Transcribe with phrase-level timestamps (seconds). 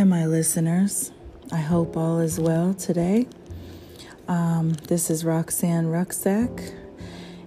[0.00, 1.12] Hi, my listeners.
[1.52, 3.26] I hope all is well today.
[4.28, 6.72] Um, this is Roxanne Rucksack,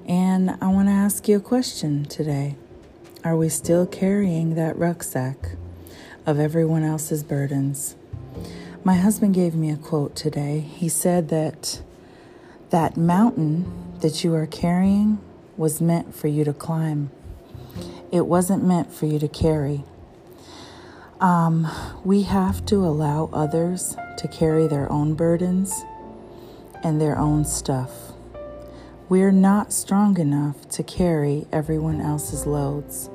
[0.07, 2.55] and I want to ask you a question today.
[3.23, 5.55] Are we still carrying that rucksack
[6.27, 7.95] of everyone else's burdens?
[8.83, 10.59] My husband gave me a quote today.
[10.59, 11.81] He said that
[12.69, 13.65] that mountain
[14.01, 15.17] that you are carrying
[15.57, 17.09] was meant for you to climb,
[18.11, 19.85] it wasn't meant for you to carry.
[21.23, 21.69] Um,
[22.03, 25.85] we have to allow others to carry their own burdens
[26.83, 28.11] and their own stuff.
[29.07, 33.09] We're not strong enough to carry everyone else's loads.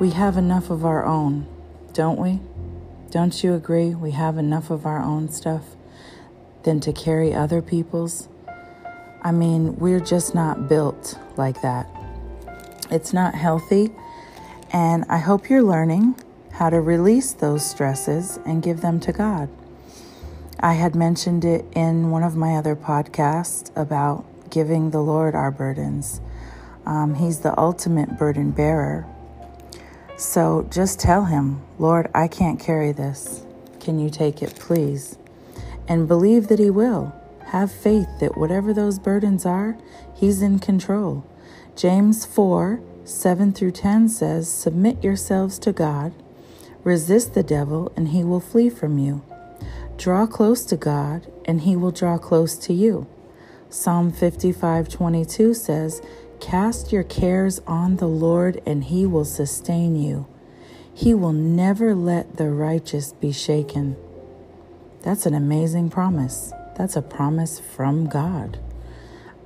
[0.00, 1.46] We have enough of our own,
[1.92, 2.40] don't we?
[3.12, 3.94] Don't you agree?
[3.94, 5.62] We have enough of our own stuff
[6.64, 8.28] than to carry other people's.
[9.22, 11.88] I mean, we're just not built like that.
[12.90, 13.92] It's not healthy,
[14.72, 16.16] and I hope you're learning
[16.62, 19.48] how to release those stresses and give them to God.
[20.60, 25.50] I had mentioned it in one of my other podcasts about giving the Lord our
[25.50, 26.20] burdens.
[26.86, 29.08] Um, he's the ultimate burden bearer.
[30.16, 33.44] So just tell him, Lord, I can't carry this.
[33.80, 35.18] Can you take it, please?
[35.88, 37.12] And believe that He will.
[37.46, 39.76] Have faith that whatever those burdens are,
[40.14, 41.24] He's in control.
[41.74, 46.14] James 4 7 through 10 says, Submit yourselves to God
[46.84, 49.22] Resist the devil, and he will flee from you.
[49.96, 53.06] Draw close to God, and he will draw close to you.
[53.70, 56.02] Psalm 55:22 says,
[56.40, 60.26] "Cast your cares on the Lord, and he will sustain you.
[60.92, 63.96] He will never let the righteous be shaken."
[65.02, 66.52] That's an amazing promise.
[66.76, 68.58] That's a promise from God.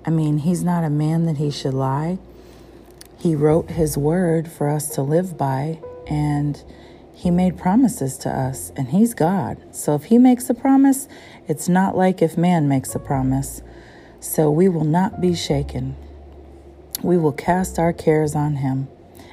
[0.04, 2.18] I mean, he's not a man that he should lie.
[3.18, 6.62] He wrote his word for us to live by, and
[7.16, 9.56] he made promises to us, and He's God.
[9.74, 11.08] So if He makes a promise,
[11.48, 13.62] it's not like if man makes a promise.
[14.20, 15.96] So we will not be shaken.
[17.02, 18.88] We will cast our cares on Him,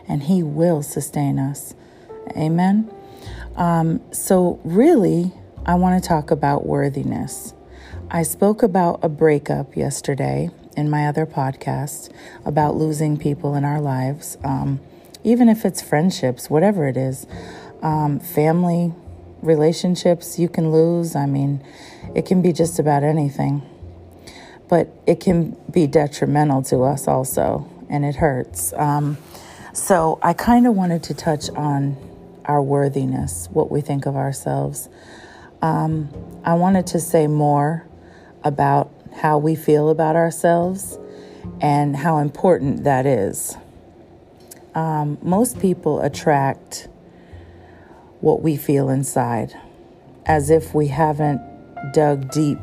[0.08, 1.76] and He will sustain us.
[2.38, 2.90] Amen.
[3.58, 5.34] Um, so, really,
[5.66, 7.54] I want to talk about worthiness.
[8.10, 12.10] I spoke about a breakup yesterday in my other podcast
[12.46, 14.80] about losing people in our lives, um,
[15.26, 17.28] even if it's friendships, whatever it is
[17.84, 18.94] um, family
[19.44, 21.16] relationships you can lose.
[21.16, 21.64] I mean,
[22.16, 23.62] it can be just about anything.
[24.70, 28.74] But it can be detrimental to us also, and it hurts.
[28.74, 29.18] Um,
[29.74, 31.98] so I kind of wanted to touch on
[32.46, 34.90] our worthiness, what we think of ourselves.
[35.62, 36.10] Um,
[36.44, 37.86] I wanted to say more
[38.44, 40.98] about how we feel about ourselves
[41.62, 43.56] and how important that is.
[44.74, 46.88] Um, most people attract
[48.24, 49.54] what we feel inside,
[50.26, 51.42] as if we haven't
[51.92, 52.58] dug deep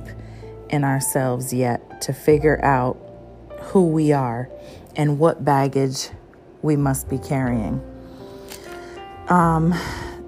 [0.71, 2.97] in ourselves yet to figure out
[3.61, 4.49] who we are
[4.97, 6.09] and what baggage
[6.63, 7.79] we must be carrying.
[9.29, 9.75] Um,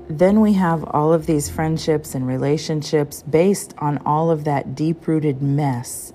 [0.06, 5.08] then we have all of these friendships and relationships based on all of that deep
[5.08, 6.12] rooted mess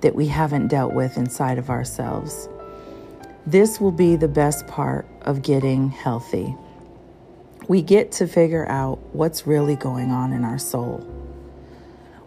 [0.00, 2.48] that we haven't dealt with inside of ourselves.
[3.46, 6.56] This will be the best part of getting healthy
[7.68, 10.98] we get to figure out what's really going on in our soul.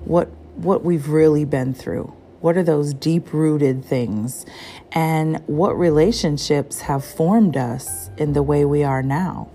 [0.06, 2.14] What what we've really been through.
[2.40, 4.46] What are those deep rooted things?
[4.92, 9.50] And what relationships have formed us in the way we are now?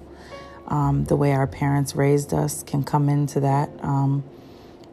[0.69, 3.71] Um, the way our parents raised us can come into that.
[3.83, 4.25] Um,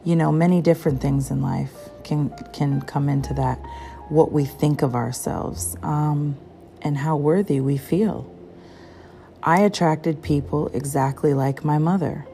[0.04, 1.72] you know, many different things in life
[2.04, 3.58] can can come into that.
[4.08, 6.36] What we think of ourselves um,
[6.82, 8.33] and how worthy we feel.
[9.46, 12.26] I attracted people exactly like my mother.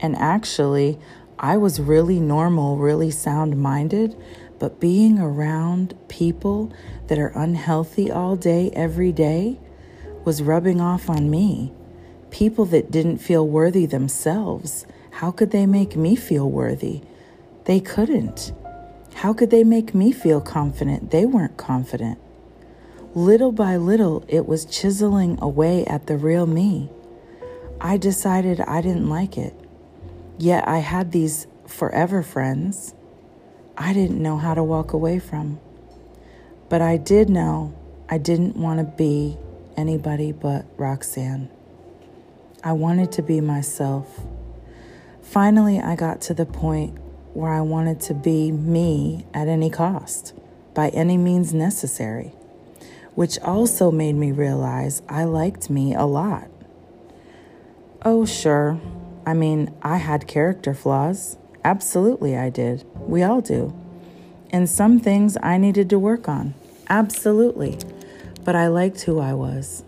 [0.00, 0.98] And actually,
[1.38, 4.16] I was really normal, really sound minded,
[4.58, 6.72] but being around people
[7.06, 9.60] that are unhealthy all day, every day,
[10.24, 11.72] was rubbing off on me.
[12.30, 14.84] People that didn't feel worthy themselves.
[15.12, 17.02] How could they make me feel worthy?
[17.66, 18.52] They couldn't.
[19.14, 21.12] How could they make me feel confident?
[21.12, 22.18] They weren't confident.
[23.16, 26.90] Little by little, it was chiseling away at the real me.
[27.80, 29.54] I decided I didn't like it.
[30.36, 32.92] Yet I had these forever friends
[33.74, 35.60] I didn't know how to walk away from.
[36.68, 37.74] But I did know
[38.06, 39.38] I didn't want to be
[39.78, 41.48] anybody but Roxanne.
[42.62, 44.20] I wanted to be myself.
[45.22, 46.98] Finally, I got to the point
[47.32, 50.34] where I wanted to be me at any cost,
[50.74, 52.34] by any means necessary
[53.16, 56.48] which also made me realize I liked me a lot.
[58.02, 58.80] Oh, sure,
[59.26, 61.36] I mean, I had character flaws.
[61.64, 62.84] Absolutely, I did.
[62.94, 63.74] We all do.
[64.50, 66.54] And some things I needed to work on.
[66.88, 67.78] Absolutely.
[68.44, 69.82] But I liked who I was.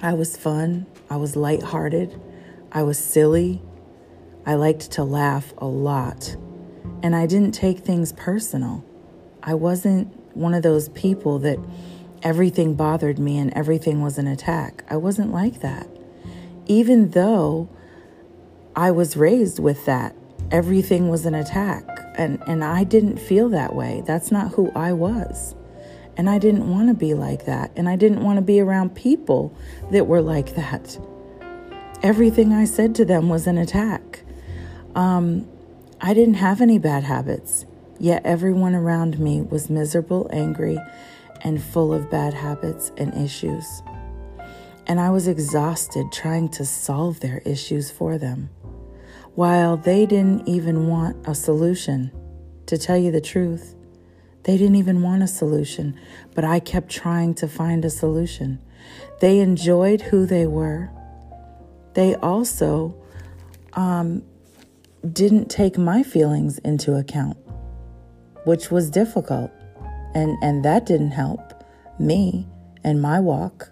[0.00, 0.86] I was fun.
[1.10, 2.20] I was lighthearted.
[2.70, 3.60] I was silly.
[4.44, 6.36] I liked to laugh a lot.
[7.02, 8.84] And I didn't take things personal.
[9.42, 11.58] I wasn't one of those people that
[12.26, 14.84] everything bothered me and everything was an attack.
[14.90, 15.86] I wasn't like that.
[16.66, 17.68] Even though
[18.74, 20.16] I was raised with that,
[20.50, 21.86] everything was an attack.
[22.16, 24.02] And, and I didn't feel that way.
[24.04, 25.54] That's not who I was.
[26.16, 27.70] And I didn't want to be like that.
[27.76, 29.56] And I didn't want to be around people
[29.92, 30.98] that were like that.
[32.02, 34.24] Everything I said to them was an attack.
[34.96, 35.46] Um,
[36.00, 37.66] I didn't have any bad habits,
[38.00, 40.78] yet everyone around me was miserable, angry,
[41.42, 43.82] and full of bad habits and issues.
[44.86, 48.50] And I was exhausted trying to solve their issues for them,
[49.34, 52.10] while they didn't even want a solution.
[52.66, 53.74] To tell you the truth,
[54.44, 55.98] they didn't even want a solution,
[56.34, 58.60] but I kept trying to find a solution.
[59.20, 60.90] They enjoyed who they were.
[61.94, 62.94] They also
[63.72, 64.22] um,
[65.12, 67.36] didn't take my feelings into account,
[68.44, 69.50] which was difficult.
[70.16, 71.62] And, and that didn't help
[71.98, 72.48] me
[72.82, 73.68] and my walk.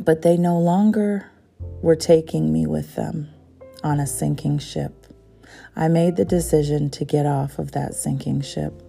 [0.00, 1.30] But they no longer
[1.80, 3.28] were taking me with them
[3.84, 5.06] on a sinking ship.
[5.76, 8.82] I made the decision to get off of that sinking ship.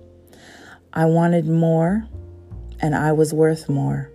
[0.91, 2.07] I wanted more,
[2.79, 4.11] and I was worth more,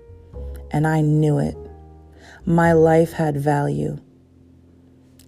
[0.73, 1.57] and I knew it.
[2.45, 4.01] My life had value,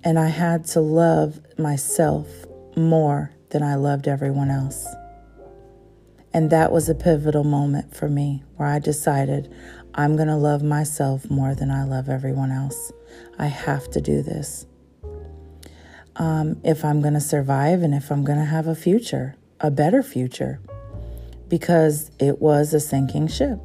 [0.02, 2.26] and I had to love myself
[2.76, 4.84] more than I loved everyone else.
[6.32, 9.52] And that was a pivotal moment for me where I decided
[9.94, 12.92] I'm going to love myself more than I love everyone else.
[13.38, 14.66] I have to do this.
[16.16, 19.70] Um, if I'm going to survive and if I'm going to have a future, a
[19.70, 20.60] better future
[21.48, 23.60] because it was a sinking ship.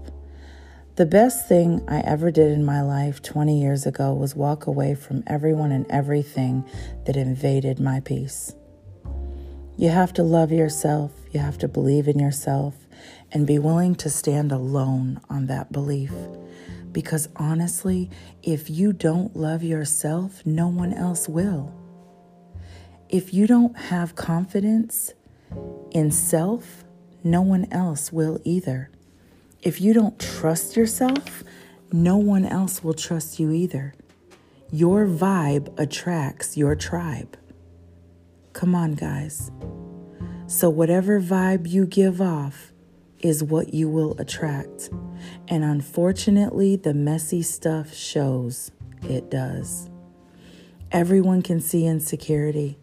[0.95, 4.94] The best thing I ever did in my life 20 years ago was walk away
[4.94, 6.63] from everyone and everything
[7.06, 8.54] that invaded my peace.
[9.75, 12.75] You have to love yourself, you have to believe in yourself,
[13.31, 16.13] and be willing to stand alone on that belief.
[16.91, 18.09] Because honestly,
[18.44, 21.74] if you don't love yourself, no one else will.
[23.09, 25.13] If you don't have confidence
[25.91, 26.83] in self,
[27.24, 28.89] no one else will either.
[29.62, 31.44] If you don't trust yourself,
[31.91, 33.94] no one else will trust you either.
[34.71, 37.38] Your vibe attracts your tribe.
[38.53, 39.51] Come on, guys.
[40.53, 42.71] So, whatever vibe you give off
[43.21, 44.91] is what you will attract.
[45.47, 48.69] And unfortunately, the messy stuff shows
[49.01, 49.89] it does.
[50.91, 52.77] Everyone can see insecurity.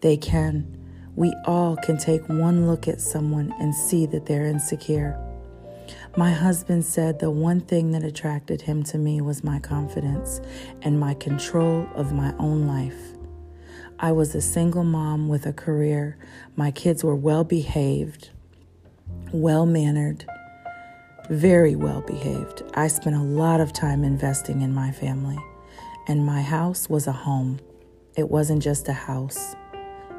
[0.00, 0.76] They can.
[1.14, 5.16] We all can take one look at someone and see that they're insecure.
[6.16, 10.40] My husband said the one thing that attracted him to me was my confidence
[10.82, 13.15] and my control of my own life.
[13.98, 16.18] I was a single mom with a career.
[16.54, 18.28] My kids were well behaved,
[19.32, 20.26] well mannered,
[21.30, 22.62] very well behaved.
[22.74, 25.38] I spent a lot of time investing in my family,
[26.08, 27.58] and my house was a home.
[28.16, 29.56] It wasn't just a house.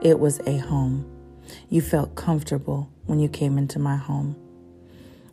[0.01, 1.05] It was a home.
[1.69, 4.35] You felt comfortable when you came into my home.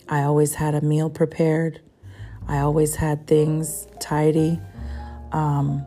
[0.06, 1.80] I always had a meal prepared.
[2.46, 4.60] I always had things tidy.
[5.32, 5.86] Um,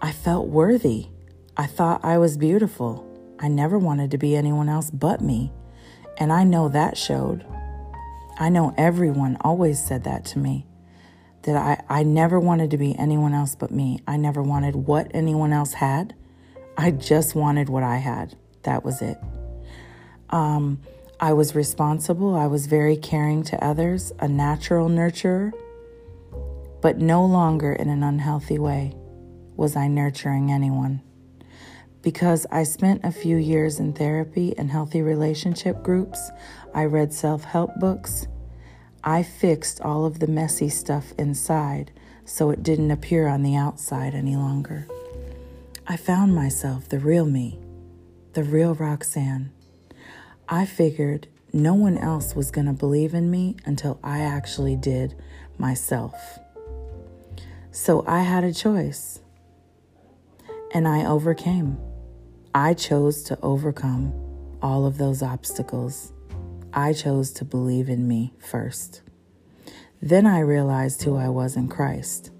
[0.00, 1.08] I felt worthy.
[1.56, 3.04] I thought I was beautiful.
[3.38, 5.52] I never wanted to be anyone else but me.
[6.18, 7.46] And I know that showed.
[8.38, 10.66] I know everyone always said that to me
[11.46, 14.00] that I, I never wanted to be anyone else but me.
[14.06, 16.14] I never wanted what anyone else had.
[16.76, 18.36] I just wanted what I had.
[18.64, 19.16] That was it.
[20.28, 20.80] Um,
[21.20, 22.34] I was responsible.
[22.34, 25.52] I was very caring to others, a natural nurturer,
[26.82, 28.94] but no longer in an unhealthy way
[29.56, 31.00] was I nurturing anyone.
[32.06, 36.30] Because I spent a few years in therapy and healthy relationship groups,
[36.72, 38.28] I read self help books.
[39.02, 41.90] I fixed all of the messy stuff inside
[42.24, 44.86] so it didn't appear on the outside any longer.
[45.88, 47.58] I found myself the real me,
[48.34, 49.50] the real Roxanne.
[50.48, 55.16] I figured no one else was going to believe in me until I actually did
[55.58, 56.14] myself.
[57.72, 59.18] So I had a choice,
[60.72, 61.85] and I overcame.
[62.56, 64.14] I chose to overcome
[64.62, 66.14] all of those obstacles.
[66.72, 69.02] I chose to believe in me first.
[70.00, 72.30] Then I realized who I was in Christ,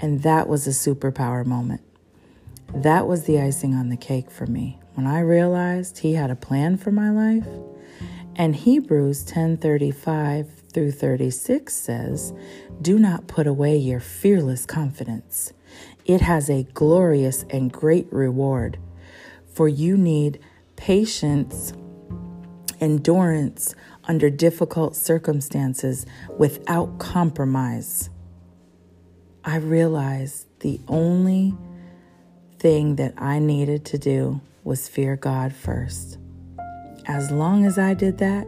[0.00, 1.82] and that was a superpower moment
[2.74, 4.80] That was the icing on the cake for me.
[4.94, 7.46] When I realized he had a plan for my life,
[8.34, 12.32] and Hebrews 10:35 through 36 says,
[12.82, 15.52] "Do not put away your fearless confidence.
[16.04, 18.78] It has a glorious and great reward,
[19.54, 20.38] for you need
[20.76, 21.72] patience,
[22.80, 26.04] endurance under difficult circumstances
[26.36, 28.10] without compromise."
[29.44, 31.54] I realized the only
[32.58, 36.18] thing that I needed to do was fear God first.
[37.06, 38.46] As long as I did that,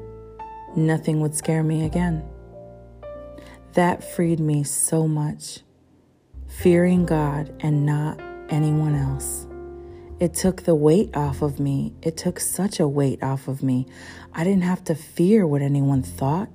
[0.75, 2.23] nothing would scare me again.
[3.75, 5.61] That freed me so much.
[6.47, 9.47] Fearing God and not anyone else.
[10.19, 11.93] It took the weight off of me.
[12.01, 13.87] It took such a weight off of me.
[14.33, 16.49] I didn't have to fear what anyone thought.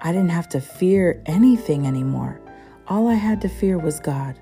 [0.00, 2.40] I didn't have to fear anything anymore.
[2.86, 4.38] All I had to fear was God.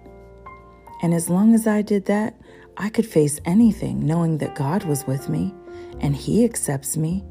[1.02, 2.38] And as long as I did that,
[2.76, 5.55] I could face anything knowing that God was with me
[6.00, 7.25] and He accepts me.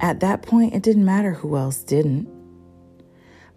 [0.00, 2.28] At that point, it didn't matter who else didn't.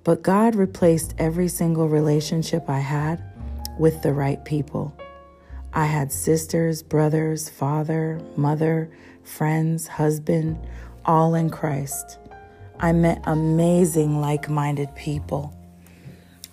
[0.03, 3.23] But God replaced every single relationship I had
[3.79, 4.95] with the right people.
[5.77, 8.89] I had sisters, brothers, father, mother,
[9.23, 10.57] friends, husband,
[11.05, 12.17] all in Christ.
[12.79, 15.55] I met amazing, like minded people.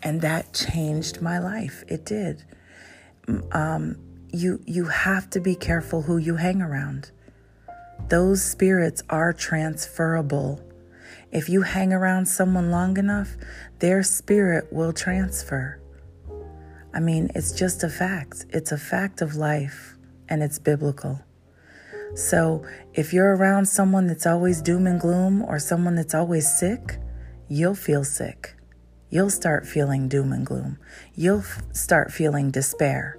[0.02, 1.84] And that changed my life.
[1.88, 2.44] It did.
[3.52, 3.96] Um,
[4.30, 7.10] you, you have to be careful who you hang around.
[8.10, 10.60] Those spirits are transferable.
[11.32, 13.38] If you hang around someone long enough,
[13.78, 15.80] their spirit will transfer.
[16.94, 18.46] I mean, it's just a fact.
[18.50, 19.96] It's a fact of life,
[20.28, 21.20] and it's biblical.
[22.14, 26.98] So, if you're around someone that's always doom and gloom or someone that's always sick,
[27.48, 28.54] you'll feel sick.
[29.10, 30.78] You'll start feeling doom and gloom.
[31.16, 33.18] You'll f- start feeling despair.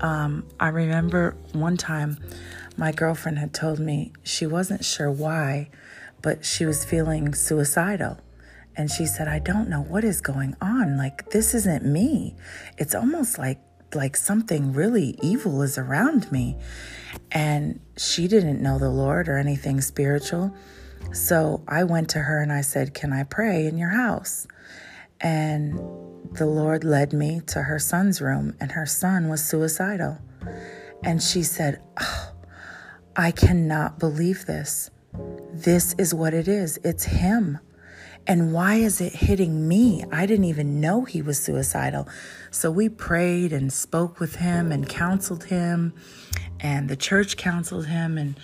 [0.00, 2.18] Um, I remember one time
[2.78, 5.68] my girlfriend had told me she wasn't sure why,
[6.22, 8.18] but she was feeling suicidal.
[8.78, 10.96] And she said, I don't know what is going on.
[10.96, 12.34] Like, this isn't me.
[12.78, 13.60] It's almost like
[13.94, 16.56] like something really evil is around me.
[17.32, 20.54] And she didn't know the Lord or anything spiritual.
[21.12, 24.46] So I went to her and I said, Can I pray in your house?
[25.20, 25.78] And
[26.32, 30.18] the Lord led me to her son's room, and her son was suicidal.
[31.02, 32.32] And she said, oh,
[33.16, 34.90] I cannot believe this.
[35.52, 36.78] This is what it is.
[36.84, 37.58] It's him.
[38.28, 40.04] And why is it hitting me?
[40.12, 42.06] I didn't even know he was suicidal.
[42.50, 45.94] So we prayed and spoke with him and counseled him,
[46.60, 48.38] and the church counseled him, and,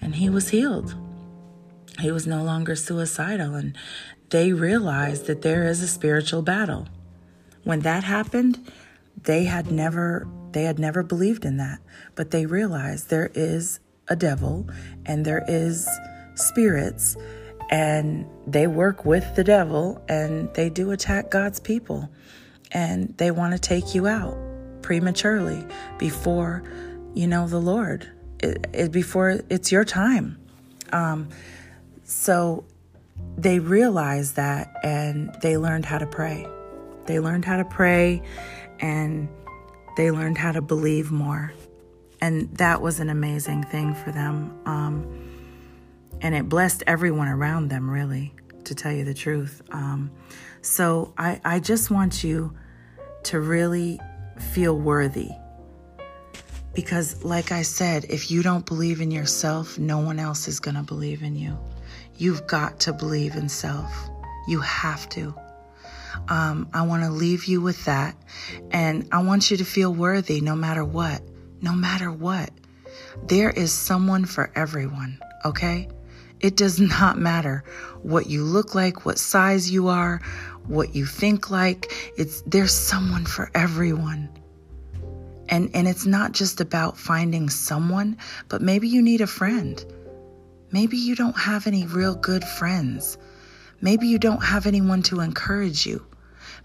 [0.00, 0.94] and he was healed.
[2.00, 3.76] He was no longer suicidal, and
[4.30, 6.88] they realized that there is a spiritual battle.
[7.64, 8.72] When that happened,
[9.24, 11.78] they had never they had never believed in that,
[12.14, 14.66] but they realized there is a devil
[15.04, 15.86] and there is
[16.34, 17.18] spirits
[17.70, 22.08] and they work with the devil and they do attack God's people.
[22.72, 24.36] And they want to take you out
[24.82, 25.64] prematurely
[25.98, 26.62] before
[27.14, 28.10] you know the Lord.
[28.40, 30.38] It, it, before it's your time.
[30.92, 31.28] Um,
[32.04, 32.64] so
[33.36, 36.46] they realized that and they learned how to pray.
[37.06, 38.22] They learned how to pray
[38.80, 39.28] and
[39.96, 41.52] they learned how to believe more.
[42.20, 44.58] And that was an amazing thing for them.
[44.66, 45.27] Um,
[46.20, 48.34] and it blessed everyone around them, really,
[48.64, 49.62] to tell you the truth.
[49.70, 50.10] Um,
[50.62, 52.54] so I, I just want you
[53.24, 54.00] to really
[54.52, 55.30] feel worthy.
[56.74, 60.76] Because, like I said, if you don't believe in yourself, no one else is going
[60.76, 61.58] to believe in you.
[62.16, 63.92] You've got to believe in self.
[64.46, 65.34] You have to.
[66.28, 68.16] Um, I want to leave you with that.
[68.70, 71.22] And I want you to feel worthy no matter what
[71.60, 72.50] no matter what.
[73.24, 75.88] There is someone for everyone, okay?
[76.40, 77.64] It does not matter
[78.02, 80.20] what you look like, what size you are,
[80.66, 81.92] what you think like.
[82.16, 84.28] It's there's someone for everyone.
[85.48, 88.18] And and it's not just about finding someone,
[88.48, 89.84] but maybe you need a friend.
[90.70, 93.18] Maybe you don't have any real good friends.
[93.80, 96.04] Maybe you don't have anyone to encourage you.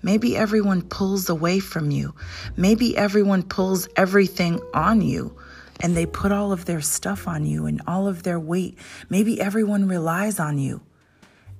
[0.02, 2.14] Maybe everyone pulls away from you.
[2.58, 5.38] Maybe everyone pulls everything on you
[5.84, 8.80] and they put all of their stuff on you and all of their weight.
[9.10, 10.82] Maybe everyone relies on you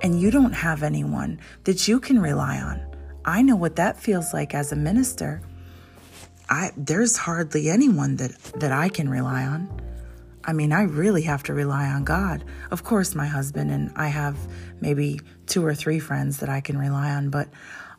[0.02, 2.82] and you don't have anyone that you can rely on.
[3.26, 5.42] I know what that feels like as a minister.
[6.50, 9.82] I there's hardly anyone that that I can rely on.
[10.46, 12.44] I mean, I really have to rely on God.
[12.72, 14.38] Of course, my husband and I have
[14.82, 17.48] maybe two or three friends that I can rely on, but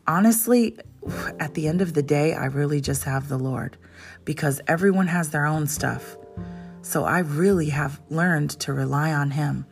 [0.07, 0.79] honestly,
[1.41, 3.79] at the end of the day, I really just have the Lord
[4.25, 6.17] because everyone has their own stuff.
[6.83, 9.67] So I really have learned to rely on Him.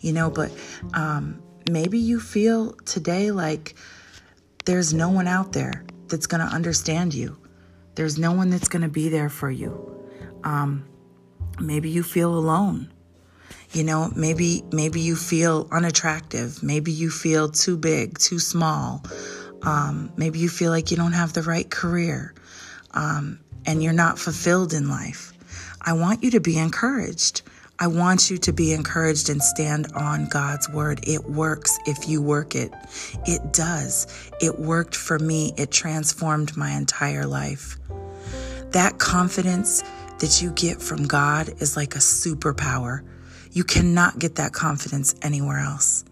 [0.00, 0.50] You know, but
[0.94, 3.74] um, maybe you feel today like
[4.64, 7.38] there's no one out there that's going to understand you.
[7.94, 10.06] There's no one that's going to be there for you.
[10.44, 10.86] Um,
[11.60, 12.92] maybe you feel alone.
[13.72, 16.62] You know, maybe maybe you feel unattractive.
[16.62, 19.04] Maybe you feel too big, too small.
[19.62, 22.34] Um, maybe you feel like you don't have the right career,
[22.92, 25.32] um, and you're not fulfilled in life.
[25.80, 27.42] I want you to be encouraged.
[27.80, 31.00] I want you to be encouraged and stand on God's word.
[31.06, 32.72] It works if you work it.
[33.24, 34.30] It does.
[34.40, 35.52] It worked for me.
[35.56, 37.76] It transformed my entire life.
[38.72, 39.84] That confidence
[40.18, 43.04] that you get from God is like a superpower.
[43.52, 46.04] You cannot get that confidence anywhere else.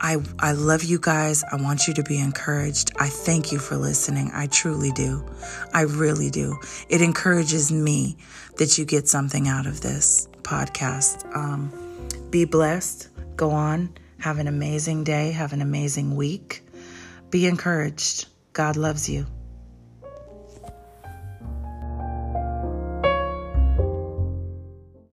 [0.00, 1.44] I, I love you guys.
[1.50, 2.92] I want you to be encouraged.
[2.98, 4.30] I thank you for listening.
[4.34, 5.24] I truly do.
[5.72, 6.58] I really do.
[6.88, 8.16] It encourages me
[8.58, 11.24] that you get something out of this podcast.
[11.34, 11.72] Um,
[12.30, 13.08] be blessed.
[13.36, 13.96] Go on.
[14.18, 15.30] Have an amazing day.
[15.32, 16.62] Have an amazing week.
[17.30, 18.26] Be encouraged.
[18.52, 19.26] God loves you.